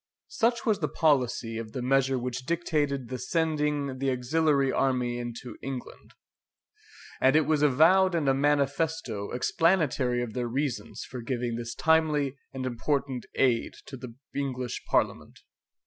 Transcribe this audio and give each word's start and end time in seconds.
Such 0.29 0.65
was 0.65 0.79
the 0.79 0.87
policy 0.87 1.59
of 1.59 1.73
the 1.73 1.81
measure 1.83 2.17
which 2.17 2.47
dictated 2.47 3.09
the 3.09 3.19
sending 3.19 3.99
the 3.99 4.09
auxiliary 4.09 4.71
army 4.71 5.19
into 5.19 5.57
England; 5.61 6.15
and 7.19 7.35
it 7.35 7.45
was 7.45 7.61
avowed 7.61 8.15
in 8.15 8.27
a 8.27 8.33
manifesto 8.33 9.29
explanatory 9.29 10.23
of 10.23 10.33
their 10.33 10.47
reasons 10.47 11.03
for 11.03 11.21
giving 11.21 11.53
this 11.53 11.75
timely 11.75 12.35
and 12.51 12.65
important 12.65 13.27
aid 13.35 13.75
to 13.85 13.95
the 13.95 14.15
English 14.33 14.81
Parliament. 14.89 15.41